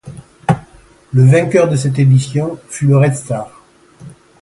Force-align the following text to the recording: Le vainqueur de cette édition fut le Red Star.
Le 1.13 1.25
vainqueur 1.25 1.69
de 1.69 1.75
cette 1.75 1.99
édition 1.99 2.57
fut 2.69 2.87
le 2.87 2.97
Red 2.97 3.13
Star. 3.13 3.61